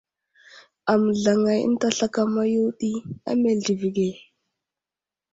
[0.91, 2.91] Aməzlaŋay ənta slakama yo ɗi
[3.29, 4.07] a meltivi age.